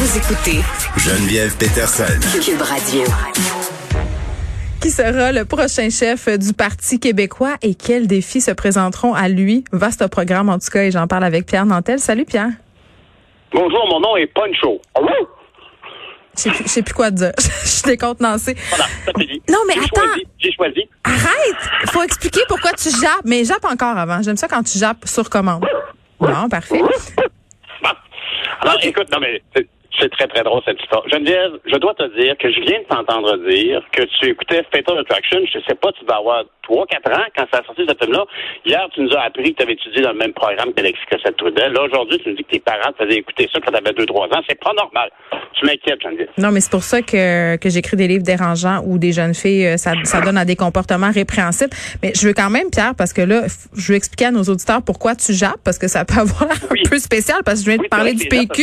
Vous 0.00 0.16
écoutez 0.16 0.60
Geneviève 0.96 1.54
Peterson. 1.58 2.04
Cube 2.42 2.62
Radio. 2.62 3.02
Qui 4.80 4.88
sera 4.88 5.30
le 5.30 5.44
prochain 5.44 5.90
chef 5.90 6.26
du 6.38 6.54
Parti 6.54 6.98
québécois 6.98 7.56
et 7.60 7.74
quels 7.74 8.06
défis 8.06 8.40
se 8.40 8.50
présenteront 8.50 9.12
à 9.12 9.28
lui? 9.28 9.62
Vaste 9.72 10.06
programme 10.06 10.48
en 10.48 10.58
tout 10.58 10.70
cas 10.72 10.84
et 10.84 10.90
j'en 10.90 11.06
parle 11.06 11.24
avec 11.24 11.44
Pierre 11.44 11.66
Nantel. 11.66 11.98
Salut 11.98 12.24
Pierre. 12.24 12.48
Bonjour, 13.52 13.86
mon 13.90 14.00
nom 14.00 14.16
est 14.16 14.26
Poncho. 14.28 14.80
Je 16.34 16.40
sais 16.44 16.50
plus, 16.50 16.64
je 16.64 16.68
sais 16.70 16.82
plus 16.82 16.94
quoi 16.94 17.10
dire. 17.10 17.32
Je 17.38 17.68
suis 17.68 17.82
décontenancée. 17.82 18.56
Voilà, 18.70 18.86
ça 19.04 19.12
dit. 19.18 19.42
Non, 19.50 19.58
mais 19.68 19.74
attends. 19.74 20.22
J'ai 20.38 20.52
choisi. 20.52 20.88
Arrête! 21.04 21.90
Faut 21.90 22.02
expliquer 22.02 22.40
pourquoi 22.48 22.72
tu 22.72 22.88
jappes. 22.88 23.20
Mais 23.26 23.44
jappe 23.44 23.66
encore 23.66 23.98
avant. 23.98 24.22
J'aime 24.22 24.38
ça 24.38 24.48
quand 24.48 24.62
tu 24.62 24.78
jappes 24.78 25.06
sur 25.06 25.28
commande. 25.28 25.66
Bon, 26.18 26.48
parfait. 26.48 26.78
Bon. 26.78 26.88
Alors, 28.62 28.78
écoute, 28.82 29.10
non, 29.12 29.18
mais 29.20 29.42
c'est- 29.98 30.08
très, 30.10 30.26
très 30.26 30.42
drôle 30.42 30.60
cette 30.64 30.80
histoire. 30.80 31.02
Geneviève, 31.08 31.52
je 31.66 31.76
dois 31.76 31.94
te 31.94 32.04
dire 32.20 32.36
que 32.38 32.50
je 32.50 32.60
viens 32.60 32.80
de 32.80 32.84
t'entendre 32.84 33.36
dire 33.48 33.82
que 33.92 34.02
tu 34.02 34.30
écoutais 34.30 34.62
Fatal 34.72 34.98
Attraction. 34.98 35.38
Je 35.52 35.58
sais 35.68 35.74
pas, 35.74 35.92
tu 35.92 36.04
vas 36.04 36.16
avoir 36.16 36.44
3-4 36.62 37.10
ans 37.12 37.24
quand 37.36 37.46
ça 37.52 37.60
a 37.60 37.64
sorti 37.64 37.82
ce 37.88 37.94
film-là. 38.04 38.24
Hier, 38.64 38.86
tu 38.94 39.00
nous 39.02 39.12
as 39.14 39.22
appris 39.22 39.52
que 39.52 39.56
tu 39.58 39.62
avais 39.62 39.72
étudié 39.74 40.02
dans 40.02 40.12
le 40.12 40.18
même 40.18 40.32
programme 40.32 40.72
qu'Alexis 40.74 41.02
Cossette-Trudel. 41.10 41.72
Là, 41.72 41.82
aujourd'hui, 41.82 42.18
tu 42.22 42.28
nous 42.30 42.36
dis 42.36 42.44
que 42.44 42.50
tes 42.50 42.60
parents 42.60 42.92
te 42.92 43.04
faisaient 43.04 43.18
écouter 43.18 43.48
ça 43.52 43.58
quand 43.64 43.70
tu 43.72 43.76
avais 43.78 43.92
2-3 43.92 44.26
ans. 44.34 44.42
C'est 44.48 44.60
pas 44.60 44.72
normal. 44.74 45.10
Tu 45.54 45.66
m'inquiètes, 45.66 46.00
Geneviève. 46.02 46.28
Non, 46.38 46.50
mais 46.52 46.60
c'est 46.60 46.70
pour 46.70 46.82
ça 46.84 47.02
que, 47.02 47.56
que 47.56 47.68
j'écris 47.70 47.96
des 47.96 48.06
livres 48.08 48.22
dérangeants 48.24 48.82
où 48.86 48.98
des 48.98 49.12
jeunes 49.12 49.34
filles, 49.34 49.66
euh, 49.66 49.76
ça, 49.76 49.92
ça 50.04 50.20
donne 50.20 50.38
à 50.38 50.44
des 50.44 50.56
comportements 50.56 51.10
répréhensibles. 51.10 51.70
Mais 52.02 52.12
je 52.14 52.26
veux 52.28 52.34
quand 52.34 52.50
même, 52.50 52.70
Pierre, 52.70 52.94
parce 52.96 53.12
que 53.12 53.22
là, 53.22 53.42
je 53.76 53.92
veux 53.92 53.96
expliquer 53.96 54.26
à 54.26 54.30
nos 54.30 54.42
auditeurs 54.44 54.82
pourquoi 54.82 55.14
tu 55.16 55.32
jappes, 55.32 55.60
parce 55.64 55.78
que 55.78 55.88
ça 55.88 56.04
peut 56.04 56.20
avoir 56.20 56.46
Oui. 56.70 56.82
un 56.86 56.88
peu 56.88 56.98
spécial, 56.98 57.38
parce 57.44 57.60
que 57.60 57.64
je 57.66 57.70
viens 57.70 57.76
de 57.78 57.82
Oui, 57.82 57.88
parler 57.88 58.10
c'est 58.16 58.28
du 58.28 58.46
que 58.46 58.46
PQ. 58.46 58.62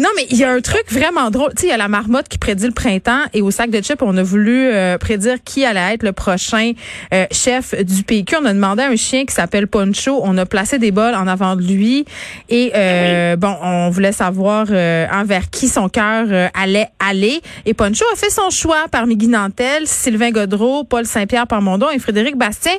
Non, 0.00 0.08
mais 0.16 0.24
il 0.30 0.41
y 0.42 0.44
a 0.44 0.50
un 0.50 0.60
truc 0.60 0.84
vraiment 0.90 1.30
drôle. 1.30 1.50
Tu 1.54 1.62
sais, 1.62 1.66
il 1.68 1.70
y 1.70 1.72
a 1.72 1.76
la 1.76 1.88
marmotte 1.88 2.28
qui 2.28 2.38
prédit 2.38 2.66
le 2.66 2.72
printemps 2.72 3.22
et 3.32 3.42
au 3.42 3.50
sac 3.50 3.70
de 3.70 3.80
chips, 3.80 4.02
on 4.02 4.16
a 4.16 4.22
voulu 4.22 4.70
euh, 4.72 4.98
prédire 4.98 5.36
qui 5.44 5.64
allait 5.64 5.94
être 5.94 6.02
le 6.02 6.12
prochain 6.12 6.72
euh, 7.14 7.26
chef 7.30 7.74
du 7.84 8.02
PQ. 8.02 8.36
On 8.42 8.44
a 8.46 8.52
demandé 8.52 8.82
à 8.82 8.88
un 8.88 8.96
chien 8.96 9.24
qui 9.24 9.34
s'appelle 9.34 9.68
Poncho. 9.68 10.20
On 10.22 10.36
a 10.38 10.46
placé 10.46 10.78
des 10.78 10.90
bols 10.90 11.14
en 11.14 11.28
avant 11.28 11.54
de 11.54 11.62
lui 11.62 12.04
et 12.48 12.72
euh, 12.74 13.36
bon, 13.36 13.56
on 13.62 13.90
voulait 13.90 14.12
savoir 14.12 14.66
euh, 14.70 15.06
envers 15.12 15.48
qui 15.50 15.68
son 15.68 15.88
cœur 15.88 16.26
allait 16.54 16.88
aller. 16.98 17.40
Et 17.64 17.74
Poncho 17.74 18.04
a 18.12 18.16
fait 18.16 18.30
son 18.30 18.50
choix 18.50 18.86
parmi 18.90 19.16
Guy 19.16 19.28
Nantel, 19.28 19.86
Sylvain 19.86 20.30
Godreau, 20.30 20.82
Paul 20.82 21.06
Saint-Pierre 21.06 21.46
Parmondon 21.46 21.88
et 21.90 22.00
Frédéric 22.00 22.36
Bastien. 22.36 22.74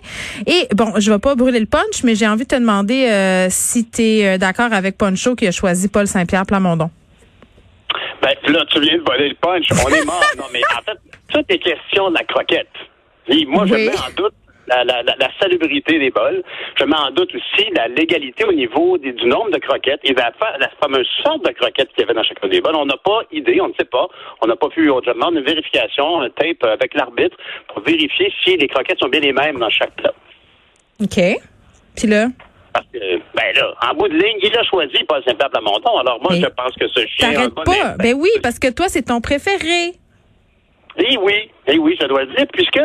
Et 0.48 0.68
bon, 0.76 0.94
je 0.98 1.12
vais 1.12 1.20
pas 1.20 1.36
brûler 1.36 1.62
le 1.62 1.66
punch, 1.66 2.04
mais 2.04 2.16
j'ai 2.16 2.28
envie 2.28 2.44
de 2.44 2.50
te 2.50 2.56
demander 2.56 3.08
euh, 3.10 3.48
si 3.50 3.86
tu 3.86 4.02
es 4.02 4.38
d'accord 4.38 4.74
avec 4.74 4.98
Poncho 4.98 5.36
qui 5.36 5.48
a 5.48 5.52
choisi 5.52 5.88
Paul 5.88 6.08
Saint-Pierre 6.08 6.46
Plamondon. 6.46 6.90
Ben, 8.22 8.54
là, 8.54 8.66
tu 8.70 8.80
viens 8.82 8.98
de 8.98 9.04
voler 9.06 9.30
le 9.30 9.36
punch. 9.36 9.66
On 9.86 9.90
est 9.90 10.06
mort. 10.06 10.24
non, 10.38 10.46
mais 10.52 10.62
en 10.78 10.82
fait, 10.84 10.98
tout 11.32 11.44
est 11.50 11.60
question 11.60 12.10
de 12.10 12.16
la 12.16 12.24
croquette. 12.24 12.68
Et 13.28 13.46
moi, 13.46 13.66
je 13.66 13.74
mets 13.76 13.90
en 13.98 14.12
doute 14.16 14.34
la, 14.68 14.84
la, 14.86 15.04
la, 15.04 15.30
salubrité 15.42 16.00
des 16.00 16.10
bols. 16.10 16.42
Je 16.80 16.86
mets 16.86 16.96
en 16.96 17.12
doute 17.12 17.34
aussi 17.36 17.70
la 17.76 17.88
légalité 17.90 18.46
au 18.46 18.54
niveau 18.54 18.98
des- 18.98 19.12
du 19.12 19.26
nombre 19.26 19.52
de 19.52 19.58
croquettes 19.60 20.00
et 20.04 20.14
la, 20.14 20.32
la 20.60 20.70
fameuse 20.82 21.08
sorte 21.24 21.46
de 21.46 21.52
croquettes 21.52 21.90
qu'il 21.90 22.00
y 22.00 22.04
avait 22.04 22.14
dans 22.14 22.24
chacun 22.24 22.48
des 22.48 22.62
bols. 22.62 22.76
On 22.76 22.86
n'a 22.86 22.98
pas 22.98 23.22
idée, 23.32 23.60
on 23.62 23.68
ne 23.68 23.74
sait 23.78 23.86
pas. 23.86 24.08
On 24.42 24.48
n'a 24.48 24.56
pas 24.56 24.70
pu, 24.70 24.90
on 24.90 25.02
demande 25.02 25.36
une 25.36 25.44
vérification, 25.44 26.22
un 26.22 26.30
tape 26.30 26.64
avec 26.64 26.94
l'arbitre 26.94 27.36
pour 27.68 27.82
vérifier 27.84 28.32
si 28.44 28.56
les 28.58 28.68
croquettes 28.68 29.00
sont 29.00 29.10
bien 29.10 29.20
les 29.22 29.34
mêmes 29.34 29.60
dans 29.60 29.70
chaque 29.70 29.96
plat. 29.96 30.14
OK. 31.02 31.20
Puis 31.96 32.08
là, 32.08 32.28
Parce 32.74 32.86
que, 32.94 32.98
ben 33.36 33.56
là, 33.56 33.74
en 33.90 33.96
bout 33.96 34.08
de 34.08 34.14
ligne, 34.14 34.38
il 34.42 34.56
a 34.58 34.64
choisi 34.64 35.04
Paul 35.08 35.24
Saint-Pierre 35.26 35.50
Plamondon. 35.50 35.98
Alors 35.98 36.20
moi, 36.22 36.32
Mais 36.34 36.42
je 36.42 36.48
pense 36.48 36.74
que 36.80 36.88
ce 36.88 37.06
chien... 37.08 37.34
t'arrêtes 37.34 37.54
bon 37.54 37.64
pas. 37.64 37.96
Ben 37.98 38.16
oui, 38.16 38.30
parce 38.42 38.60
que 38.60 38.70
toi, 38.70 38.88
c'est 38.90 39.04
ton 39.04 39.22
préféré. 39.22 39.94
Eh 40.98 41.18
oui, 41.18 41.50
eh 41.68 41.78
oui, 41.78 41.98
je 42.00 42.08
dois 42.08 42.24
le 42.24 42.34
dire, 42.34 42.46
puisque 42.52 42.82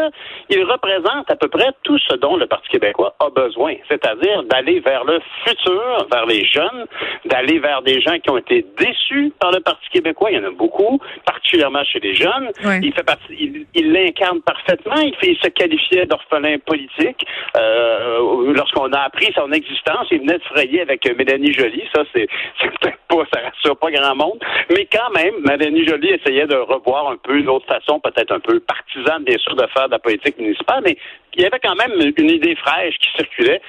il 0.51 0.63
représente 0.65 1.31
à 1.31 1.37
peu 1.37 1.49
près 1.49 1.71
tout 1.83 1.99
ce 1.99 2.15
dont 2.17 2.37
le 2.37 2.47
Parti 2.47 2.69
québécois 2.69 3.15
a 3.21 3.31
besoin, 3.31 3.75
c'est-à-dire 3.89 4.45
d'aller 4.45 4.81
vers 4.81 5.05
le 5.05 5.21
futur, 5.45 6.07
vers 6.11 6.27
les 6.27 6.45
jeunes, 6.45 6.87
d'aller 7.25 7.59
vers 7.59 7.83
des 7.83 8.01
gens 8.01 8.19
qui 8.19 8.31
ont 8.31 8.39
été 8.39 8.65
déçus 8.79 9.33
par 9.39 9.53
le 9.53 9.61
Parti 9.61 9.89
québécois. 9.91 10.31
Il 10.31 10.39
y 10.39 10.41
en 10.41 10.49
a 10.49 10.51
beaucoup, 10.51 11.01
particulièrement 11.25 11.85
chez 11.85 12.01
les 12.01 12.15
jeunes. 12.15 12.51
Il 12.83 12.93
fait 12.93 13.03
partie, 13.05 13.35
il 13.39 13.67
il 13.75 13.93
l'incarne 13.93 14.41
parfaitement. 14.43 14.97
Il, 14.97 15.15
fait, 15.17 15.33
il 15.33 15.39
se 15.39 15.49
qualifiait 15.49 16.07
d'orphelin 16.07 16.59
politique. 16.59 17.25
Euh, 17.57 18.53
Lorsqu'on 18.55 18.93
a 18.93 19.01
appris 19.01 19.33
son 19.35 19.51
existence, 19.53 20.09
il 20.11 20.21
venait 20.21 20.39
de 20.39 20.45
frayer 20.45 20.81
avec 20.83 21.07
Mélanie 21.17 21.53
Joly. 21.53 21.83
Ça, 21.95 22.03
c'est 22.15 22.27
c'est 22.61 22.71
peut-être 22.79 22.99
pas, 23.09 23.25
ça 23.33 23.41
rassure 23.41 23.77
pas 23.77 23.91
grand 23.91 24.15
monde. 24.17 24.39
Mais 24.71 24.87
quand 24.91 25.11
même, 25.15 25.35
Mélanie 25.47 25.87
Joly 25.87 26.11
essayait 26.11 26.47
de 26.47 26.57
revoir 26.57 27.11
un 27.11 27.17
peu 27.17 27.39
une 27.39 27.49
autre 27.49 27.67
façon, 27.67 28.01
peut-être 28.01 28.33
un 28.33 28.41
peu 28.41 28.61
partisane, 28.69 29.25
bien 29.25 29.39
sûr, 29.39 29.57
de 29.57 29.67
faire 29.67 29.87
de 29.87 29.93
la 29.93 29.99
politique 29.99 30.39
municipale, 30.39 30.83
mais 30.85 30.97
il 31.35 31.43
y 31.43 31.47
avait 31.47 31.59
quand 31.61 31.75
même 31.77 31.93
une 32.17 32.31
idée 32.31 32.55
fraîche 32.57 32.97
qui 32.99 33.09
circulait 33.17 33.61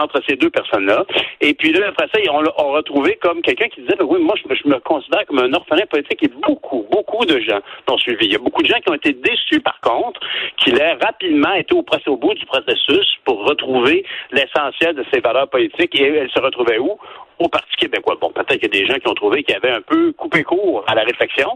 entre 0.00 0.20
ces 0.28 0.36
deux 0.36 0.50
personnes-là. 0.50 1.04
Et 1.40 1.54
puis 1.54 1.72
là, 1.72 1.88
après 1.88 2.08
ça, 2.12 2.20
on 2.32 2.40
l'a 2.40 2.50
retrouvé 2.56 3.16
comme 3.22 3.42
quelqu'un 3.42 3.68
qui 3.68 3.82
disait, 3.82 4.00
oui, 4.02 4.20
moi, 4.20 4.34
je, 4.36 4.68
me- 4.68 4.78
considère 4.80 5.24
comme 5.26 5.38
un 5.38 5.52
orphelin 5.52 5.86
politique 5.86 6.22
et 6.22 6.28
beaucoup, 6.28 6.86
beaucoup 6.90 7.24
de 7.24 7.38
gens 7.40 7.60
l'ont 7.88 7.98
suivi. 7.98 8.26
Il 8.26 8.32
y 8.32 8.36
a 8.36 8.38
beaucoup 8.38 8.62
de 8.62 8.68
gens 8.68 8.80
qui 8.80 8.90
ont 8.90 8.94
été 8.94 9.12
déçus, 9.12 9.60
par 9.60 9.80
contre, 9.80 10.20
qu'il 10.58 10.78
ait 10.80 10.94
rapidement 10.94 11.52
été 11.54 11.74
au, 11.74 11.84
au 12.06 12.16
bout 12.16 12.34
du 12.34 12.46
processus 12.46 13.16
pour 13.24 13.44
retrouver 13.46 14.04
l'essentiel 14.32 14.94
de 14.94 15.04
ses 15.12 15.20
valeurs 15.20 15.48
politiques. 15.48 15.94
Et 15.94 16.04
elles 16.04 16.30
se 16.30 16.40
retrouvaient 16.40 16.78
où? 16.78 16.98
Au 17.40 17.48
Parti 17.48 17.74
québécois. 17.76 18.16
Bon, 18.20 18.30
peut-être 18.30 18.60
qu'il 18.60 18.72
y 18.72 18.78
a 18.78 18.80
des 18.80 18.86
gens 18.86 18.94
qui 19.00 19.08
ont 19.08 19.14
trouvé 19.14 19.42
qu'il 19.42 19.56
avait 19.56 19.72
un 19.72 19.80
peu 19.80 20.12
coupé 20.12 20.44
court 20.44 20.84
à 20.86 20.94
la 20.94 21.02
réflexion, 21.02 21.48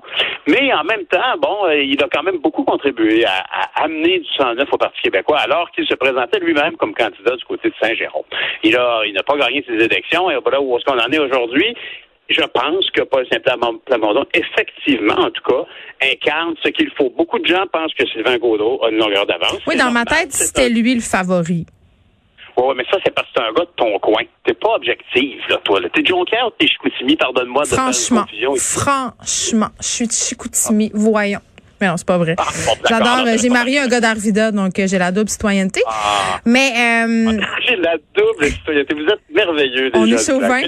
mais 0.49 0.73
en 0.73 0.83
même 0.83 1.05
temps, 1.07 1.37
bon, 1.41 1.67
euh, 1.67 1.77
il 1.81 2.03
a 2.03 2.09
quand 2.13 2.25
même 2.25 2.39
beaucoup 2.39 2.65
contribué 2.65 3.25
à 3.25 3.45
amener 3.77 4.19
du 4.19 4.27
109 4.39 4.67
au 4.73 4.77
Parti 4.77 5.01
québécois, 5.03 5.38
alors 5.39 5.71
qu'il 5.73 5.87
se 5.87 5.95
présentait 5.95 6.39
lui-même 6.41 6.77
comme 6.77 6.95
candidat 6.95 7.37
du 7.37 7.45
côté 7.45 7.69
de 7.71 7.75
Saint-Jérôme. 7.81 8.25
Il 8.63 8.77
a, 8.77 9.03
il 9.07 9.13
n'a 9.15 9.23
pas 9.23 9.37
gagné 9.37 9.65
ses 9.67 9.75
élections, 9.75 10.31
et 10.31 10.37
voilà 10.43 10.61
où 10.61 10.77
est-ce 10.77 10.85
qu'on 10.85 10.99
en 10.99 11.11
est 11.11 11.19
aujourd'hui. 11.19 11.75
Je 12.31 12.43
pense 12.43 12.91
que 12.91 13.03
Paul 13.03 13.27
Saint-Plamondon, 13.33 14.27
effectivement, 14.35 15.15
en 15.15 15.31
tout 15.31 15.43
cas, 15.49 15.65
incarne 16.13 16.55
ce 16.63 16.69
qu'il 16.69 16.91
faut. 16.91 17.09
Beaucoup 17.17 17.39
de 17.39 17.47
gens 17.47 17.65
pensent 17.73 17.95
que 17.95 18.07
Sylvain 18.09 18.37
Gaudreau 18.37 18.85
a 18.85 18.91
une 18.91 18.99
longueur 18.99 19.25
d'avance. 19.25 19.55
Oui, 19.67 19.75
C'est 19.77 19.77
dans 19.79 19.91
ma 19.91 20.05
tête, 20.05 20.33
C'est 20.33 20.45
c'était 20.45 20.67
un- 20.67 20.69
lui 20.69 20.95
le 20.95 21.01
favori. 21.01 21.65
Ouais, 22.59 22.75
mais 22.77 22.85
ça, 22.91 22.99
c'est 23.05 23.15
parce 23.15 23.29
que 23.29 23.35
t'es 23.35 23.41
un 23.41 23.53
gars 23.53 23.65
de 23.65 23.71
ton 23.77 23.99
coin. 24.01 24.23
T'es 24.45 24.53
pas 24.53 24.75
objectif, 24.75 25.41
là, 25.49 25.57
toi. 25.65 25.81
T'es 25.95 26.05
Jonquière 26.05 26.49
ou 26.49 26.51
t'es 26.59 26.67
Chicoutimi, 26.67 27.17
pardonne-moi 27.17 27.63
de 27.63 27.69
faire 27.69 27.79
une 27.79 27.93
Franchement, 27.95 28.23
confusion 28.23 28.55
ici. 28.57 28.79
franchement, 28.79 29.69
je 29.81 29.87
suis 29.87 30.07
de 30.09 30.13
Chicoutimi, 30.13 30.91
voyons. 30.93 31.41
Mais 31.81 31.87
non, 31.87 31.97
c'est 31.97 32.07
pas 32.07 32.19
vrai. 32.19 32.35
Ah, 32.39 32.45
bon, 32.67 32.73
J'adore, 32.89 33.21
euh, 33.21 33.33
c'est 33.33 33.39
j'ai 33.43 33.49
marié 33.51 33.79
un 33.79 33.89
gars 33.89 34.01
d'Arvida, 34.01 34.51
donc 34.51 34.79
euh, 34.79 34.87
j'ai 34.87 34.99
la 34.99 35.13
double 35.13 35.29
citoyenneté. 35.29 35.81
Ah. 35.87 36.41
Mais 36.45 36.73
euh, 36.77 37.41
J'ai 37.67 37.77
la 37.77 37.97
double 38.15 38.47
citoyenneté. 38.47 38.95
Vous 38.95 39.07
êtes 39.07 39.21
merveilleux, 39.33 39.91
On 39.95 40.07
est 40.07 40.25
chauvin. 40.25 40.61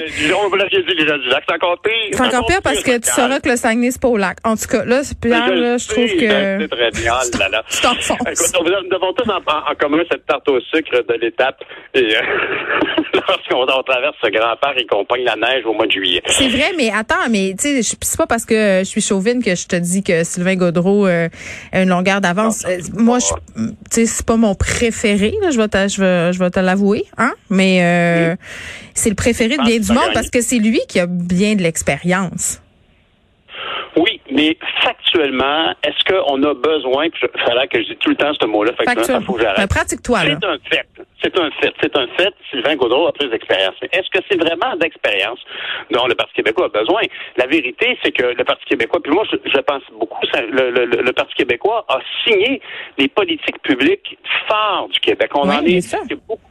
On 0.45 0.49
vous 0.49 0.57
l'aviez 0.57 0.83
dit, 0.83 0.95
les 0.95 1.07
gens 1.07 1.19
du 1.19 1.29
lac. 1.29 1.43
C'est 1.49 1.55
encore 1.55 1.81
pire. 1.83 1.93
c'est 2.13 2.21
encore 2.21 2.47
pire 2.47 2.63
parce 2.63 2.83
que 2.83 2.99
tu 2.99 3.11
sauras 3.11 3.41
que 3.41 3.49
le 3.49 3.57
Saguenay, 3.57 3.91
c'est 3.91 4.01
pas 4.01 4.09
au 4.09 4.17
lac. 4.17 4.39
En 4.45 4.57
tout 4.57 4.69
cas, 4.69 4.85
là, 4.85 5.03
c'est 5.03 5.19
Pierre, 5.19 5.55
là, 5.55 5.77
je 5.79 5.89
trouve 5.89 6.07
C'est 6.07 6.17
que 6.17 6.67
très 6.67 6.91
bien. 6.93 7.15
Là 7.39 7.49
là. 7.49 7.63
tu 7.71 7.81
t'enfonces. 7.81 8.53
Nous 8.61 8.97
avons 8.97 9.13
tous 9.15 9.31
en, 9.31 9.75
commun 9.79 10.03
cette 10.11 10.27
tarte 10.27 10.49
au 10.49 10.61
sucre 10.61 11.05
de 11.09 11.15
l'étape. 11.21 11.63
Et 11.95 12.09
lorsqu'on 13.15 13.63
on 13.63 13.83
traverse 13.83 14.17
ce 14.23 14.31
grand 14.31 14.57
parc 14.61 14.81
et 14.81 14.87
qu'on 14.87 15.05
pogne 15.05 15.25
la 15.25 15.37
neige 15.37 15.65
au 15.65 15.73
mois 15.75 15.87
de 15.87 15.93
juillet. 15.93 16.23
C'est 16.27 16.49
vrai, 16.49 16.73
mais 16.77 16.91
attends, 16.91 17.29
mais 17.31 17.55
tu 17.59 17.69
sais, 17.69 17.83
je- 17.83 17.97
c'est 18.01 18.19
pas 18.19 18.27
parce 18.27 18.45
que 18.45 18.81
je 18.81 18.85
suis 18.85 19.01
chauvine 19.01 19.43
que 19.43 19.55
je 19.55 19.67
te 19.67 19.77
dis 19.77 20.03
que 20.03 20.25
Sylvain 20.25 20.57
Gaudreau 20.57 21.00
euh, 21.07 21.29
une 21.73 21.89
longueur 21.89 22.21
d'avance. 22.21 22.65
Euh, 22.67 22.79
moi, 22.95 23.19
je, 23.19 23.63
tu 23.63 23.73
sais, 23.91 24.07
c'est 24.07 24.27
pas 24.27 24.37
mon 24.37 24.55
préféré. 24.55 25.35
Là, 25.43 25.51
je 25.51 25.59
vais 25.59 25.69
te, 25.69 25.89
je 25.89 26.01
vais, 26.01 26.33
je 26.33 26.39
vais 26.39 26.51
te 26.51 26.61
l'avouer, 26.61 27.05
hein. 27.19 27.33
Mais 27.49 27.83
euh, 27.83 28.37
c'est 28.95 29.11
le 29.11 29.17
préféré 29.17 29.57
de 29.57 29.63
bien 29.63 29.79
du 29.79 29.93
monde 29.93 30.11
parce 30.15 30.31
que 30.31 30.41
c'est 30.41 30.59
lui 30.59 30.81
qui 30.89 31.01
a 31.01 31.07
bien 31.07 31.55
de 31.55 31.63
l'expérience. 31.63 32.61
Oui, 33.97 34.21
mais 34.33 34.57
actuellement, 34.87 35.75
est-ce 35.83 36.05
qu'on 36.05 36.43
a 36.45 36.55
besoin, 36.55 37.11
puis 37.11 37.27
il 37.35 37.41
fallait 37.43 37.67
que 37.67 37.79
je 37.83 37.89
dise 37.89 37.97
tout 38.01 38.11
le 38.11 38.17
temps 38.17 38.33
ce 38.41 38.47
mot-là, 38.47 38.73
que 38.73 39.05
ça, 39.05 39.21
faut 39.21 39.35
que 39.35 39.43
j'arrête. 39.43 39.69
pratique-toi, 39.69 40.25
là. 40.25 40.39
C'est 40.41 40.47
un 40.47 40.59
fait. 40.71 40.87
C'est 41.23 41.39
un 41.39 41.51
fait. 41.51 41.75
C'est 41.83 41.97
un 41.97 42.07
fait. 42.17 42.35
Sylvain 42.51 42.77
Gaudreau 42.77 43.09
a 43.09 43.13
plus 43.13 43.29
d'expérience. 43.29 43.75
Mais 43.83 43.89
est-ce 43.93 44.09
que 44.11 44.25
c'est 44.31 44.39
vraiment 44.39 44.77
d'expérience? 44.77 45.39
Dont 45.91 46.07
le 46.07 46.15
Parti 46.15 46.35
québécois 46.35 46.67
a 46.67 46.69
besoin? 46.69 47.03
La 47.37 47.47
vérité, 47.47 47.99
c'est 48.03 48.13
que 48.13 48.35
le 48.35 48.45
Parti 48.45 48.65
québécois, 48.65 49.01
puis 49.03 49.13
moi, 49.13 49.25
je, 49.31 49.61
pense 49.61 49.83
beaucoup, 49.93 50.19
le, 50.35 50.71
le, 50.71 50.85
le, 50.87 51.13
Parti 51.13 51.35
québécois 51.35 51.85
a 51.89 51.99
signé 52.25 52.61
les 52.99 53.09
politiques 53.09 53.61
publiques 53.63 54.19
forts 54.49 54.89
du 54.89 55.01
Québec. 55.01 55.31
On 55.35 55.49
en 55.49 55.65
est, 55.65 56.15
beaucoup 56.27 56.51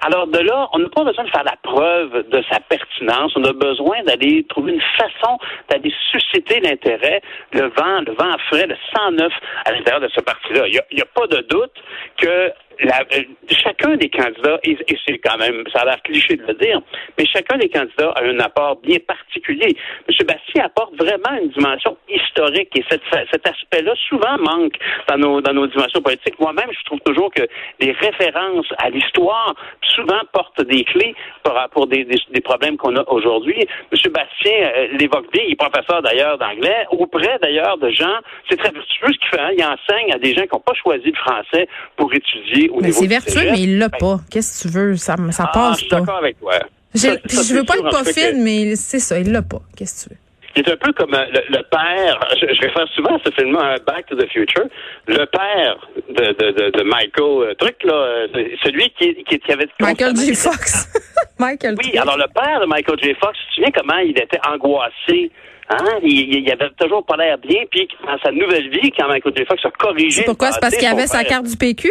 alors 0.00 0.26
de 0.26 0.38
là, 0.38 0.68
on 0.72 0.78
n'a 0.78 0.88
pas 0.88 1.04
besoin 1.04 1.24
de 1.24 1.30
faire 1.30 1.44
la 1.44 1.56
preuve 1.62 2.28
de 2.28 2.42
sa 2.50 2.60
pertinence. 2.60 3.32
On 3.36 3.44
a 3.44 3.52
besoin 3.52 4.02
d'aller 4.04 4.44
trouver 4.48 4.72
une 4.72 4.82
façon 4.96 5.38
d'aller 5.68 5.92
susciter 6.10 6.60
l'intérêt, 6.60 7.20
le 7.52 7.68
vent, 7.68 8.00
le 8.06 8.12
vent 8.12 8.36
frais, 8.48 8.66
le 8.66 8.76
sang 8.94 9.10
neuf 9.12 9.32
à 9.64 9.72
l'intérieur 9.72 10.00
de 10.00 10.08
ce 10.08 10.20
parti-là. 10.20 10.66
Il 10.68 10.80
n'y 10.92 11.02
a, 11.02 11.06
pas 11.06 11.26
de 11.26 11.40
doute 11.48 11.72
que 12.16 12.52
la, 12.80 13.00
euh, 13.00 13.22
chacun 13.48 13.96
des 13.96 14.08
candidats, 14.08 14.58
et, 14.64 14.76
c'est 15.06 15.18
quand 15.18 15.38
même, 15.38 15.64
ça 15.72 15.80
a 15.80 15.84
l'air 15.84 16.02
cliché 16.02 16.36
de 16.36 16.46
le 16.46 16.54
dire, 16.54 16.80
mais 17.18 17.26
chacun 17.26 17.58
des 17.58 17.68
candidats 17.68 18.10
a 18.10 18.22
un 18.22 18.38
apport 18.40 18.76
bien 18.82 18.98
particulier. 19.06 19.76
M. 20.08 20.26
Bastien 20.26 20.64
apporte 20.64 20.94
vraiment 20.96 21.38
une 21.40 21.50
dimension 21.50 21.96
historique 22.14 22.70
et 22.76 22.84
cet 22.88 23.46
aspect-là 23.46 23.92
souvent 24.08 24.38
manque 24.38 24.74
dans 25.08 25.18
nos, 25.18 25.40
dans 25.40 25.52
nos 25.52 25.66
dimensions 25.66 26.00
politiques. 26.00 26.38
Moi-même, 26.38 26.70
je 26.70 26.84
trouve 26.84 27.00
toujours 27.00 27.32
que 27.32 27.42
les 27.80 27.92
références 27.92 28.66
à 28.78 28.90
l'histoire 28.90 29.54
souvent 29.94 30.20
portent 30.32 30.62
des 30.62 30.84
clés 30.84 31.14
pour, 31.42 31.54
pour 31.72 31.86
des, 31.86 32.04
des, 32.04 32.40
problèmes 32.40 32.76
qu'on 32.76 32.96
a 32.96 33.04
aujourd'hui. 33.08 33.66
M. 33.92 34.12
Bastien 34.12 34.52
euh, 34.52 34.88
l'évoque 34.98 35.30
bien, 35.32 35.42
il 35.46 35.52
est 35.52 35.56
professeur 35.56 36.02
d'ailleurs 36.02 36.38
d'anglais, 36.38 36.86
auprès 36.90 37.38
d'ailleurs 37.42 37.78
de 37.78 37.90
gens, 37.90 38.18
c'est 38.48 38.56
très 38.56 38.70
vertueux 38.70 39.12
ce 39.12 39.18
qu'il 39.18 39.28
fait, 39.28 39.40
hein, 39.40 39.50
il 39.56 39.64
enseigne 39.64 40.12
à 40.12 40.18
des 40.18 40.34
gens 40.34 40.42
qui 40.42 40.54
n'ont 40.54 40.60
pas 40.60 40.74
choisi 40.74 41.10
le 41.10 41.16
français 41.16 41.68
pour 41.96 42.12
étudier 42.12 42.70
mais 42.80 42.92
c'est 42.92 43.06
vertueux, 43.06 43.50
mais 43.50 43.60
il 43.60 43.78
l'a 43.78 43.88
ben, 43.88 43.98
pas. 43.98 44.16
Qu'est-ce 44.30 44.64
que 44.64 44.68
tu 44.68 44.74
veux? 44.74 44.96
Ça, 44.96 45.16
ça 45.30 45.44
ah, 45.48 45.52
passe 45.52 45.78
je 45.78 45.80
suis 45.84 45.90
d'accord 45.90 46.18
avec 46.18 46.38
toi. 46.38 46.52
Je, 46.94 47.08
je 47.28 47.54
veux 47.54 47.64
pas 47.64 47.76
être 47.76 47.90
pas 47.90 48.04
fine, 48.04 48.42
mais 48.42 48.76
c'est 48.76 48.98
ça, 48.98 49.18
il 49.18 49.32
l'a 49.32 49.42
pas. 49.42 49.62
Qu'est-ce 49.76 50.04
que 50.04 50.10
tu 50.10 50.14
veux? 50.14 50.21
Il 50.54 50.62
est 50.62 50.72
un 50.72 50.76
peu 50.76 50.92
comme 50.92 51.14
euh, 51.14 51.24
le, 51.48 51.62
père, 51.62 52.20
je, 52.40 52.46
je 52.54 52.60
réfère 52.60 52.86
souvent 52.94 53.16
à 53.16 53.20
ce 53.24 53.30
film 53.30 53.56
un 53.56 53.76
Back 53.86 54.06
to 54.06 54.16
the 54.16 54.28
Future, 54.30 54.66
le 55.06 55.24
père 55.24 55.88
de, 56.08 56.32
de, 56.32 56.50
de, 56.50 56.70
de 56.70 56.82
Michael 56.82 57.50
euh, 57.50 57.54
Truc, 57.54 57.76
là, 57.84 57.94
euh, 57.94 58.26
celui 58.62 58.90
qui, 58.90 59.14
qui, 59.24 59.38
qui 59.38 59.52
avait... 59.52 59.68
Michael 59.80 60.16
J. 60.16 60.34
Fox. 60.34 60.88
Michael 61.38 61.76
Oui, 61.82 61.96
alors 61.96 62.16
le 62.16 62.26
père 62.34 62.60
de 62.60 62.66
Michael 62.66 62.98
J. 63.02 63.14
Fox, 63.14 63.38
tu 63.38 63.46
te 63.46 63.54
souviens 63.54 63.70
comment 63.74 63.98
il 63.98 64.18
était 64.18 64.40
angoissé 64.46 65.30
Hein? 65.70 66.00
Il, 66.02 66.34
il, 66.34 66.52
avait 66.52 66.70
toujours 66.78 67.04
pas 67.06 67.16
l'air 67.16 67.38
bien, 67.38 67.62
puis 67.70 67.88
dans 68.04 68.18
sa 68.18 68.30
nouvelle 68.30 68.68
vie, 68.68 68.90
quand 68.90 69.08
Michael 69.08 69.32
J. 69.36 69.44
Fox 69.46 69.64
a 69.64 69.70
corrigé. 69.70 70.24
Pourquoi? 70.24 70.52
C'est 70.52 70.60
parce 70.60 70.76
qu'il 70.76 70.88
avait 70.88 71.06
sa 71.06 71.24
carte 71.24 71.46
du 71.46 71.56
PQ? 71.56 71.90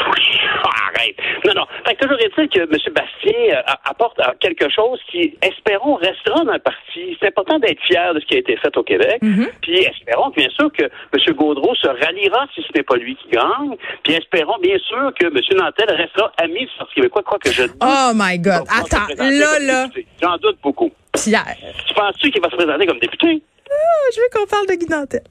Arrête. 0.00 1.16
Non, 1.44 1.54
non. 1.54 1.66
Fait 1.86 1.94
que 1.94 2.04
toujours 2.04 2.18
est-il 2.18 2.48
que 2.48 2.60
M. 2.60 2.94
Bastien 2.94 3.56
euh, 3.56 3.74
apporte 3.84 4.18
euh, 4.20 4.32
quelque 4.40 4.68
chose 4.70 5.00
qui, 5.10 5.34
espérons, 5.42 5.94
restera 5.96 6.44
dans 6.44 6.52
le 6.52 6.58
parti. 6.58 7.16
C'est 7.20 7.28
important 7.28 7.58
d'être 7.58 7.80
fier 7.82 8.14
de 8.14 8.20
ce 8.20 8.26
qui 8.26 8.34
a 8.36 8.38
été 8.38 8.56
fait 8.56 8.76
au 8.76 8.82
Québec. 8.82 9.18
Mm-hmm. 9.22 9.48
Puis 9.62 9.78
espérons, 9.80 10.30
bien 10.30 10.48
sûr, 10.50 10.70
que 10.72 10.84
M. 10.84 11.34
Gaudreau 11.34 11.74
se 11.74 11.88
ralliera 11.88 12.46
si 12.54 12.62
ce 12.62 12.68
n'est 12.74 12.82
pas 12.82 12.96
lui 12.96 13.16
qui 13.16 13.28
gagne. 13.28 13.76
Puis 14.02 14.14
espérons, 14.14 14.58
bien 14.60 14.78
sûr, 14.78 15.12
que 15.18 15.26
M. 15.26 15.58
Nantel 15.58 15.94
restera 15.96 16.32
ami 16.38 16.60
du 16.60 16.70
Parti 16.78 16.94
québécois, 16.94 17.22
quoi 17.22 17.38
que 17.38 17.50
je 17.50 17.62
dise. 17.62 17.76
Oh 17.82 18.12
my 18.14 18.38
God. 18.38 18.64
Attends, 18.68 19.06
là, 19.18 19.58
là. 19.60 19.86
J'en 20.22 20.36
doute 20.38 20.58
beaucoup. 20.62 20.90
Pierre. 21.12 21.56
Tu 21.86 21.94
penses-tu 21.94 22.30
qu'il 22.30 22.40
va 22.40 22.48
se 22.50 22.56
présenter 22.56 22.86
comme 22.86 22.98
député? 22.98 23.42
Ah, 23.70 24.10
je 24.14 24.20
veux 24.20 24.28
qu'on 24.32 24.46
parle 24.46 24.66
de 24.66 24.74
Guy 24.74 24.86
Nantel. 24.88 25.22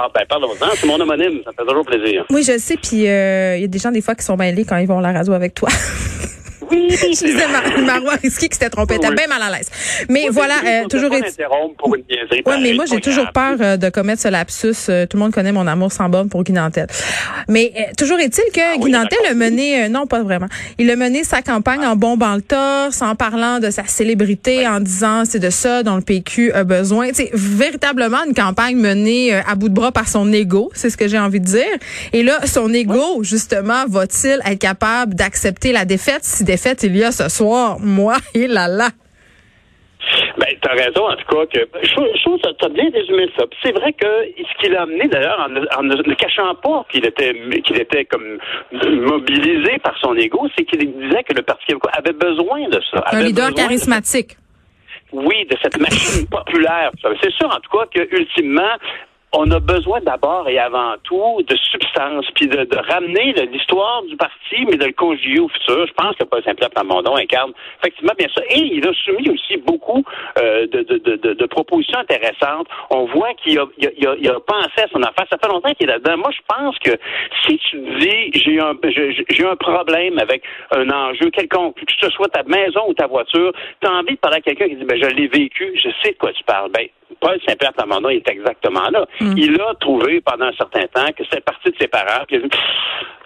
Ah 0.00 0.06
ben 0.14 0.24
parle-en, 0.28 0.50
c'est 0.76 0.86
mon 0.86 1.00
homonyme, 1.00 1.40
ça 1.44 1.50
fait 1.50 1.66
toujours 1.66 1.84
plaisir. 1.84 2.24
Oui, 2.30 2.44
je 2.44 2.56
sais, 2.56 2.76
puis 2.76 2.98
il 2.98 3.08
euh, 3.08 3.58
y 3.58 3.64
a 3.64 3.66
des 3.66 3.78
gens 3.80 3.90
des 3.90 4.00
fois 4.00 4.14
qui 4.14 4.24
sont 4.24 4.36
mêlés 4.36 4.64
quand 4.64 4.76
ils 4.76 4.86
vont 4.86 5.00
à 5.00 5.02
la 5.02 5.12
radio 5.12 5.32
avec 5.32 5.54
toi. 5.54 5.68
Oui, 6.70 6.88
je 6.90 7.24
disais 7.24 7.46
Marois 7.84 8.14
Risky 8.22 8.48
qui 8.48 8.54
s'était 8.54 8.70
trompé. 8.70 8.98
T'es 8.98 9.14
bien 9.14 9.26
mal 9.26 9.42
à 9.42 9.56
l'aise. 9.56 9.70
Mais 10.08 10.28
voilà, 10.30 10.54
euh, 10.64 10.84
toujours. 10.86 11.10
Pour 11.78 11.94
une 11.94 12.02
ouais, 12.46 12.60
mais 12.60 12.74
moi 12.74 12.84
j'ai 12.86 13.00
toujours 13.00 13.30
peur 13.32 13.56
euh, 13.60 13.76
de 13.76 13.88
commettre 13.88 14.22
ce 14.22 14.28
lapsus. 14.28 14.74
Euh, 14.88 15.06
tout 15.06 15.16
le 15.16 15.22
monde 15.22 15.32
connaît 15.32 15.52
mon 15.52 15.66
amour 15.66 15.92
sans 15.92 16.08
borne 16.08 16.28
pour 16.28 16.44
Guinantel. 16.44 16.86
Mais 17.48 17.72
toujours 17.96 18.18
est-il 18.18 18.52
que 18.52 18.60
ah, 18.60 18.76
Guinantel 18.76 19.18
a 19.30 19.34
mené, 19.34 19.88
non 19.88 20.06
pas 20.06 20.22
vraiment, 20.22 20.48
il 20.78 20.90
a 20.90 20.96
mené 20.96 21.24
sa 21.24 21.42
campagne 21.42 21.84
en 21.84 21.96
bombant 21.96 22.34
le 22.34 22.42
torse, 22.42 23.02
en 23.02 23.14
parlant 23.14 23.58
de 23.58 23.70
sa 23.70 23.84
célébrité, 23.84 24.66
en 24.66 24.80
disant 24.80 25.24
c'est 25.24 25.38
de 25.38 25.50
ça 25.50 25.82
dont 25.82 25.96
le 25.96 26.02
PQ 26.02 26.52
a 26.52 26.64
besoin. 26.64 27.08
C'est 27.12 27.30
véritablement 27.32 28.24
une 28.26 28.34
campagne 28.34 28.76
menée 28.76 29.32
à 29.34 29.54
bout 29.54 29.68
de 29.68 29.74
bras 29.74 29.92
par 29.92 30.08
son 30.08 30.32
ego, 30.32 30.70
c'est 30.74 30.90
ce 30.90 30.96
que 30.96 31.08
j'ai 31.08 31.18
envie 31.18 31.40
de 31.40 31.46
dire. 31.46 31.64
Et 32.12 32.22
là, 32.22 32.40
son 32.46 32.72
ego, 32.72 33.22
justement, 33.22 33.84
va-t-il 33.88 34.40
être 34.44 34.58
capable 34.58 35.14
d'accepter 35.14 35.72
la 35.72 35.84
défaite 35.84 36.24
si 36.24 36.44
défaite 36.44 36.57
il 36.82 36.96
y 36.96 37.04
a 37.04 37.12
ce 37.12 37.28
soir. 37.28 37.78
Moi, 37.80 38.16
et 38.34 38.46
là 38.46 38.68
là. 38.68 38.88
Ben, 40.38 40.46
t'as 40.62 40.72
raison, 40.72 41.08
en 41.08 41.16
tout 41.16 41.26
cas, 41.26 41.46
que 41.52 41.68
je 41.82 42.22
trouve 42.22 42.40
que 42.40 42.50
t'as 42.60 42.68
bien 42.68 42.88
résumé 42.94 43.28
ça. 43.36 43.44
C'est 43.62 43.72
vrai 43.72 43.92
que 43.92 44.06
ce 44.38 44.62
qu'il 44.62 44.74
a 44.76 44.82
amené, 44.82 45.08
d'ailleurs, 45.08 45.48
en, 45.76 45.82
ne 45.82 46.14
cachant 46.14 46.54
pas 46.54 46.86
qu'il 46.90 47.04
était 47.04 47.34
qu'il 47.64 47.80
était 47.80 48.04
comme 48.04 48.38
mobilisé 48.82 49.78
par 49.82 49.98
son 50.00 50.14
ego, 50.14 50.48
c'est 50.56 50.64
qu'il 50.64 50.78
disait 50.78 51.24
que 51.24 51.34
le 51.34 51.42
Parti 51.42 51.66
québécois 51.66 51.90
avait 51.94 52.12
besoin 52.12 52.68
de 52.68 52.80
ça. 52.92 53.04
Un 53.10 53.22
leader 53.22 53.52
charismatique. 53.52 54.36
oui, 55.12 55.44
de 55.50 55.56
cette 55.62 55.78
machine 55.78 56.26
populaire. 56.28 56.92
C'est 57.22 57.32
sûr, 57.32 57.48
en 57.48 57.58
tout 57.60 57.76
cas, 57.76 57.86
que 57.92 58.16
ultimement, 58.16 58.76
on 59.32 59.50
a 59.50 59.60
besoin 59.60 60.00
d'abord 60.00 60.48
et 60.48 60.58
avant 60.58 60.94
tout 61.04 61.42
de 61.46 61.56
substance, 61.56 62.26
puis 62.34 62.48
de, 62.48 62.66
ramener 62.88 63.32
l'histoire 63.52 64.02
du 64.04 64.16
parti, 64.16 64.64
mais 64.66 64.76
de 64.76 64.86
le 64.86 64.92
conjuguer 64.92 65.40
au 65.40 65.48
futur. 65.48 65.86
Je 65.86 65.92
pense 65.92 66.16
que 66.16 66.24
Paul 66.24 66.42
Saint-Pierre 66.44 66.70
Plamondon 66.70 67.16
incarne 67.16 67.52
effectivement 67.80 68.14
bien 68.18 68.28
ça. 68.34 68.42
Et 68.48 68.60
il 68.60 68.86
a 68.86 68.92
soumis 69.04 69.28
aussi 69.30 69.58
beaucoup 69.58 70.02
euh, 70.38 70.66
de, 70.66 70.82
de, 70.82 71.16
de, 71.34 71.46
propositions 71.46 71.98
intéressantes. 71.98 72.68
On 72.90 73.04
voit 73.06 73.34
qu'il 73.34 73.58
a, 73.58 73.66
il 73.76 74.06
a, 74.06 74.14
il 74.18 74.28
a, 74.28 74.40
pensé 74.40 74.82
à 74.82 74.88
son 74.90 75.02
affaire. 75.02 75.26
Ça 75.30 75.36
fait 75.42 75.48
longtemps 75.48 75.72
qu'il 75.74 75.88
est 75.88 75.92
là-dedans. 75.92 76.18
Moi, 76.18 76.30
je 76.30 76.42
pense 76.48 76.78
que 76.78 76.92
si 77.44 77.58
tu 77.58 77.80
dis 77.98 78.30
j'ai 78.32 78.60
un 78.60 78.74
j'ai 79.28 79.46
un 79.46 79.56
problème 79.56 80.18
avec 80.18 80.42
un 80.70 80.88
enjeu 80.90 81.30
quelconque, 81.30 81.76
que 81.76 81.92
ce 82.00 82.10
soit 82.10 82.28
ta 82.28 82.42
maison 82.44 82.88
ou 82.88 82.94
ta 82.94 83.06
voiture, 83.06 83.52
tu 83.80 83.88
as 83.88 83.92
envie 83.92 84.14
de 84.14 84.20
parler 84.20 84.38
à 84.38 84.40
quelqu'un 84.40 84.68
qui 84.68 84.76
dit 84.76 84.84
ben 84.84 84.98
je 85.00 85.08
l'ai 85.08 85.28
vécu, 85.28 85.72
je 85.74 85.90
sais 86.02 86.12
de 86.12 86.18
quoi 86.18 86.32
tu 86.32 86.44
parles. 86.44 86.70
Ben 86.70 86.86
Paul 87.20 87.38
Saint-Pierre 87.46 87.72
Plamondon 87.72 88.10
est 88.10 88.28
exactement 88.28 88.88
là. 88.90 89.06
Mm. 89.20 89.34
Il 89.36 89.60
a 89.60 89.74
trouvé 89.80 90.20
pendant 90.20 90.46
un 90.46 90.52
certain 90.52 90.86
temps 90.86 91.10
que 91.16 91.24
c'est 91.30 91.44
parti 91.44 91.70
de 91.70 91.76
ses 91.80 91.88
parents. 91.88 92.24
Puis 92.26 92.36
il 92.36 92.44
a 92.44 92.48
dit, 92.48 92.58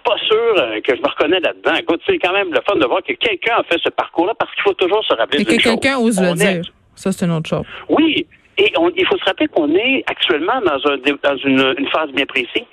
pas 0.03 0.17
sûr 0.27 0.53
euh, 0.57 0.81
que 0.81 0.95
je 0.95 1.01
me 1.01 1.07
reconnais 1.07 1.39
là-dedans. 1.39 1.75
Écoute, 1.75 2.01
c'est 2.05 2.17
quand 2.17 2.33
même 2.33 2.53
le 2.53 2.59
fun 2.67 2.75
de 2.75 2.85
voir 2.85 3.01
que 3.03 3.13
quelqu'un 3.13 3.55
a 3.57 3.63
fait 3.63 3.79
ce 3.83 3.89
parcours-là 3.89 4.33
parce 4.37 4.53
qu'il 4.53 4.63
faut 4.63 4.73
toujours 4.73 5.03
se 5.05 5.13
rappeler 5.13 5.41
Et 5.41 5.45
que 5.45 5.61
quelqu'un 5.61 5.97
ose 5.97 6.19
le 6.21 6.33
dire. 6.33 6.63
Ça, 6.95 7.11
c'est 7.11 7.25
une 7.25 7.31
autre 7.31 7.49
chose. 7.49 7.65
Oui. 7.89 8.27
Et 8.57 8.71
il 8.95 9.05
faut 9.07 9.17
se 9.17 9.25
rappeler 9.25 9.47
qu'on 9.47 9.73
est 9.73 10.03
actuellement 10.05 10.61
dans, 10.61 10.77
un, 10.91 10.97
dans 10.97 11.37
une, 11.37 11.75
une, 11.79 11.87
phase 11.87 12.11
bien 12.11 12.25
précise. 12.25 12.67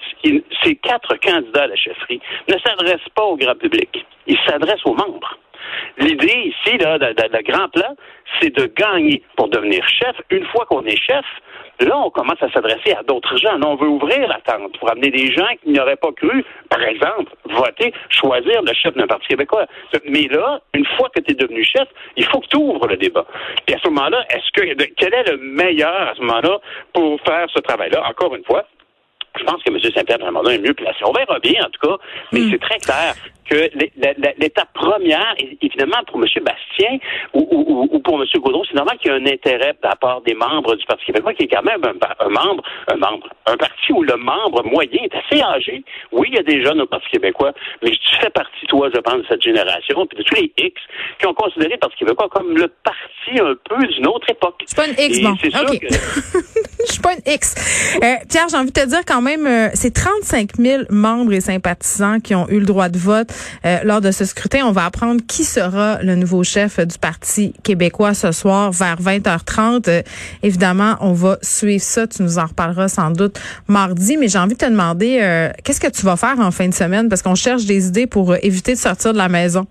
Ces 0.62 0.76
quatre 0.76 1.17
candidats 1.17 1.62
à 1.62 1.67
la 1.69 1.76
chefferie 1.76 2.21
ne 2.49 2.55
s'adressent 2.59 3.09
pas 3.14 3.23
au 3.23 3.37
grand 3.37 3.55
public. 3.55 4.05
Ils 4.26 4.37
s'adressent 4.47 4.85
aux 4.85 4.95
membres. 4.95 5.38
L'idée 5.99 6.53
ici, 6.55 6.79
là, 6.79 6.99
le 6.99 7.43
grand 7.43 7.69
plan, 7.69 7.95
c'est 8.41 8.55
de 8.55 8.67
gagner 8.67 9.23
pour 9.37 9.49
devenir 9.49 9.87
chef. 9.89 10.17
Une 10.31 10.47
fois 10.47 10.67
qu'on 10.67 10.85
est 10.85 10.97
chef, 10.97 11.25
là, 11.81 11.97
on 11.99 12.11
commence 12.11 12.43
à 12.43 12.50
s'adresser 12.50 12.93
à 12.93 13.03
d'autres 13.03 13.37
gens. 13.37 13.57
Là, 13.59 13.67
on 13.67 13.77
veut 13.77 13.89
ouvrir 13.89 14.29
la 14.29 14.41
tente 14.41 14.79
pour 14.79 14.91
amener 14.91 15.11
des 15.11 15.33
gens 15.33 15.49
qui 15.62 15.71
n'auraient 15.71 15.97
pas 15.97 16.12
cru, 16.12 16.45
par 16.69 16.83
exemple, 16.83 17.33
voter, 17.45 17.93
choisir 18.09 18.62
le 18.62 18.73
chef 18.75 18.95
d'un 18.95 19.07
parti 19.07 19.29
québécois. 19.29 19.67
Mais 20.07 20.29
là, 20.29 20.61
une 20.75 20.87
fois 20.97 21.09
que 21.15 21.21
tu 21.21 21.33
es 21.33 21.35
devenu 21.35 21.65
chef, 21.65 21.89
il 22.17 22.25
faut 22.25 22.41
que 22.41 22.49
tu 22.49 22.57
ouvres 22.57 22.87
le 22.87 22.97
débat. 22.97 23.27
Et 23.67 23.75
à 23.75 23.79
ce 23.79 23.89
moment-là, 23.89 24.25
est-ce 24.31 24.50
que 24.53 24.85
quel 24.97 25.15
est 25.15 25.31
le 25.31 25.39
meilleur 25.39 26.09
à 26.09 26.15
ce 26.15 26.21
moment-là 26.21 26.59
pour 26.93 27.21
faire 27.23 27.47
ce 27.55 27.61
travail-là? 27.61 28.03
Encore 28.09 28.35
une 28.35 28.45
fois, 28.45 28.65
je 29.40 29.44
pense 29.44 29.62
que 29.62 29.70
M. 29.70 29.78
Saint-Pierre 29.80 30.18
Plamondon 30.18 30.50
est 30.50 30.59
mieux 30.59 30.75
placé. 30.75 30.99
On 31.04 31.12
verra 31.12 31.38
bien, 31.40 31.64
en 31.64 31.70
tout 31.70 31.88
cas, 31.88 31.97
mais 32.32 32.40
hmm. 32.40 32.50
c'est 32.50 32.61
très 32.61 32.78
clair 32.78 33.14
que 33.50 33.68
l'étape 34.38 34.73
première, 34.73 35.35
évidemment, 35.61 35.99
pour 36.06 36.23
M. 36.23 36.28
Bastien 36.44 36.99
ou, 37.35 37.99
pour 38.04 38.23
M. 38.23 38.26
Gaudreau, 38.37 38.64
c'est 38.64 38.76
normal 38.76 38.97
qu'il 38.99 39.11
y 39.11 39.14
ait 39.14 39.18
un 39.18 39.26
intérêt 39.26 39.73
de 39.73 39.78
la 39.82 39.97
part 39.97 40.20
des 40.23 40.35
membres 40.35 40.76
du 40.76 40.87
Parti 40.87 41.04
québécois, 41.06 41.35
qui 41.35 41.44
est 41.44 41.49
quand 41.49 41.62
même 41.62 41.80
un, 41.85 42.28
membre, 42.28 42.62
un 42.88 42.97
membre, 42.97 43.28
un 43.47 43.56
parti 43.56 43.92
où 43.92 44.02
le 44.02 44.16
membre 44.16 44.62
moyen 44.64 45.00
est 45.02 45.14
assez 45.14 45.42
âgé. 45.42 45.82
Oui, 46.12 46.28
il 46.30 46.37
y 46.37 46.38
a 46.38 46.42
des 46.42 46.62
jeunes 46.62 46.80
au 46.80 46.87
Parti 46.87 47.09
québécois, 47.11 47.52
mais 47.82 47.90
tu 47.90 48.16
fais 48.20 48.30
partie, 48.30 48.66
toi, 48.68 48.88
je 48.94 49.00
pense, 49.00 49.16
de 49.16 49.26
cette 49.28 49.42
génération, 49.42 50.06
puis 50.06 50.18
de 50.18 50.23
tous 50.23 50.35
les 50.37 50.52
X 50.56 50.80
qui 51.18 51.26
ont 51.26 51.35
considéré 51.35 51.73
le 51.73 51.78
Parti 51.78 51.97
québécois 51.97 52.28
comme 52.30 52.56
le 52.56 52.68
parti 52.68 53.40
un 53.40 53.54
peu 53.68 53.87
d'une 53.87 54.06
autre 54.06 54.30
époque. 54.30 54.62
C'est 54.66 54.76
pas 54.76 54.87
une 54.87 54.94
X, 54.99 55.20
bon. 55.20 55.35
Je 56.87 56.92
suis 56.92 57.02
pas 57.02 57.12
une 57.12 57.32
X. 57.32 57.99
Euh, 58.02 58.14
Pierre, 58.28 58.49
j'ai 58.49 58.56
envie 58.56 58.73
de 58.73 58.80
te 58.80 58.87
dire 58.87 59.00
quand 59.06 59.20
même, 59.20 59.30
euh, 59.39 59.69
c'est 59.75 59.93
35 59.93 60.57
000 60.57 60.83
membres 60.91 61.33
et 61.33 61.41
sympathisants 61.41 62.21
qui 62.21 62.35
ont 62.35 62.49
eu 62.49 62.59
le 62.59 62.67
droit 62.67 62.89
de 62.89 62.99
vote 62.99 63.29
euh, 63.65 63.79
lors 63.85 64.01
de 64.01 64.11
ce 64.11 64.25
scrutin. 64.25 64.65
On 64.67 64.73
va 64.73 64.87
apprendre 64.87 65.21
qui 65.29 65.45
sera 65.45 66.03
le 66.03 66.15
nouveau 66.17 66.45
chef 66.45 66.81
du 66.81 66.99
Parti 66.99 67.53
québécois 67.63 68.15
ce 68.15 68.33
soir 68.33 68.73
vers 68.73 69.01
20h30. 69.01 70.05
évidemment, 70.43 70.97
on 71.01 71.13
va 71.13 71.39
suivre 71.43 71.83
ça. 71.83 72.07
Tu 72.07 72.23
nous 72.23 72.39
en 72.39 72.47
reparleras 72.47 72.89
sans 72.89 73.11
doute 73.11 73.39
mardi. 73.69 74.17
Mais 74.17 74.29
j'ai 74.29 74.39
envie 74.39 74.55
de 74.55 74.59
te 74.59 74.71
demander, 74.71 75.51
qu'est-ce 75.65 75.81
que 75.81 75.91
tu 75.91 76.05
vas 76.05 76.17
faire 76.17 76.39
en 76.41 76.51
fin 76.51 76.69
de 76.69 76.75
semaine? 76.75 77.09
Parce 77.09 77.23
qu'on 77.23 77.35
cherche 77.35 77.65
des 77.65 77.89
idées 77.89 78.07
pour 78.07 78.35
éviter 78.43 78.73
de 78.73 78.79
sortir 78.79 79.13
de 79.13 79.19
la 79.19 79.29
maison. 79.29 79.67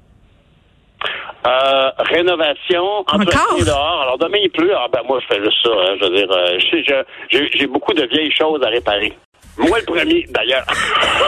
Euh, 1.48 1.89
rénovation, 2.00 3.00
entretien 3.00 3.66
dehors. 3.66 4.01
Alors 4.01 4.18
demain 4.18 4.39
il 4.42 4.50
pleut, 4.50 4.74
ah 4.75 4.88
ben 4.92 5.01
moi 5.08 5.20
je 5.22 5.34
fais 5.34 5.42
juste 5.42 5.58
ça. 5.63 5.70
Hein, 5.72 5.96
je 6.00 6.06
veux 6.06 6.16
dire, 6.16 6.28
euh, 6.30 7.48
j'ai 7.54 7.68
beaucoup 7.68 7.94
de 7.94 8.06
vieilles 8.08 8.32
choses 8.32 8.62
à 8.62 8.68
réparer. 8.68 9.13
Moi 9.60 9.77
le 9.79 9.86
premier, 9.86 10.25
d'ailleurs. 10.34 10.65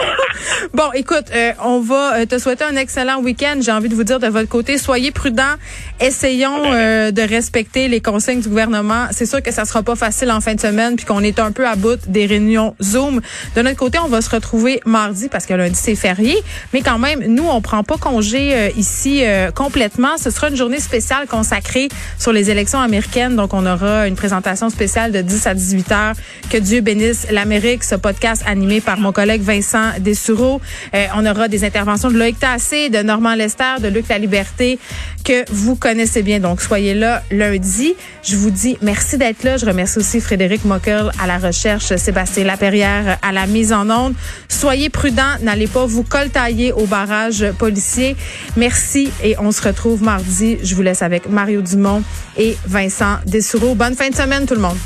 bon, 0.73 0.89
écoute, 0.93 1.25
euh, 1.35 1.51
on 1.63 1.81
va 1.81 2.15
euh, 2.15 2.25
te 2.25 2.39
souhaiter 2.39 2.63
un 2.63 2.77
excellent 2.77 3.19
week-end. 3.19 3.59
J'ai 3.61 3.73
envie 3.73 3.89
de 3.89 3.95
vous 3.95 4.05
dire 4.05 4.19
de 4.19 4.27
votre 4.27 4.47
côté, 4.47 4.77
soyez 4.77 5.11
prudents. 5.11 5.55
Essayons 5.99 6.63
euh, 6.65 7.11
de 7.11 7.21
respecter 7.21 7.89
les 7.89 7.99
consignes 7.99 8.39
du 8.39 8.47
gouvernement. 8.47 9.07
C'est 9.11 9.25
sûr 9.25 9.43
que 9.43 9.51
ça 9.51 9.65
sera 9.65 9.83
pas 9.83 9.97
facile 9.97 10.31
en 10.31 10.39
fin 10.39 10.55
de 10.55 10.61
semaine, 10.61 10.95
puis 10.95 11.05
qu'on 11.05 11.19
est 11.19 11.39
un 11.39 11.51
peu 11.51 11.67
à 11.67 11.75
bout 11.75 11.99
des 12.07 12.25
réunions 12.25 12.73
Zoom. 12.81 13.19
De 13.57 13.61
notre 13.61 13.75
côté, 13.77 13.99
on 13.99 14.07
va 14.07 14.21
se 14.21 14.29
retrouver 14.29 14.79
mardi 14.85 15.27
parce 15.27 15.45
que 15.45 15.53
lundi 15.53 15.75
c'est 15.75 15.95
férié, 15.95 16.37
mais 16.73 16.81
quand 16.81 16.99
même, 16.99 17.25
nous 17.27 17.47
on 17.47 17.61
prend 17.61 17.83
pas 17.83 17.97
congé 17.97 18.71
ici 18.77 19.23
complètement. 19.55 20.17
Ce 20.17 20.29
sera 20.29 20.49
une 20.49 20.55
journée 20.55 20.79
spéciale 20.79 21.27
consacrée 21.27 21.89
sur 22.17 22.31
les 22.31 22.49
élections 22.49 22.79
américaines. 22.79 23.35
Donc 23.35 23.53
on 23.53 23.65
aura 23.65 24.07
une 24.07 24.15
présentation 24.15 24.69
spéciale 24.69 25.11
de 25.11 25.21
10 25.21 25.47
à 25.47 25.53
18 25.53 25.91
heures. 25.91 26.15
Que 26.49 26.57
Dieu 26.57 26.81
bénisse 26.81 27.27
l'Amérique. 27.29 27.83
Podcast 28.01 28.43
animé 28.45 28.81
par 28.81 28.99
mon 28.99 29.11
collègue 29.11 29.41
Vincent 29.41 29.91
Dessureau. 29.99 30.59
Euh, 30.93 31.05
on 31.15 31.25
aura 31.25 31.47
des 31.47 31.63
interventions 31.63 32.09
de 32.09 32.17
Loïc 32.17 32.39
Tassé, 32.39 32.89
de 32.89 33.01
Normand 33.03 33.35
Lester, 33.35 33.75
de 33.81 33.87
Luc 33.87 34.07
La 34.09 34.17
Liberté, 34.17 34.79
que 35.23 35.45
vous 35.51 35.75
connaissez 35.75 36.23
bien. 36.23 36.39
Donc, 36.39 36.61
soyez 36.61 36.93
là 36.93 37.23
lundi. 37.31 37.93
Je 38.23 38.35
vous 38.35 38.51
dis 38.51 38.77
merci 38.81 39.17
d'être 39.17 39.43
là. 39.43 39.57
Je 39.57 39.65
remercie 39.65 39.99
aussi 39.99 40.19
Frédéric 40.19 40.65
Mockel 40.65 41.11
à 41.21 41.27
la 41.27 41.37
recherche, 41.37 41.95
Sébastien 41.95 42.43
Laperrière 42.43 43.17
à 43.21 43.31
la 43.31 43.47
mise 43.47 43.71
en 43.71 43.89
onde. 43.89 44.13
Soyez 44.49 44.89
prudents. 44.89 45.37
N'allez 45.41 45.67
pas 45.67 45.85
vous 45.85 46.03
coltailler 46.03 46.73
au 46.73 46.85
barrage 46.85 47.45
policier. 47.57 48.15
Merci 48.57 49.11
et 49.23 49.35
on 49.39 49.51
se 49.51 49.61
retrouve 49.61 50.03
mardi. 50.03 50.57
Je 50.63 50.75
vous 50.75 50.81
laisse 50.81 51.01
avec 51.01 51.29
Mario 51.29 51.61
Dumont 51.61 52.03
et 52.37 52.57
Vincent 52.65 53.17
Dessureau. 53.25 53.75
Bonne 53.75 53.95
fin 53.95 54.09
de 54.09 54.15
semaine 54.15 54.45
tout 54.45 54.55
le 54.55 54.61
monde. 54.61 54.77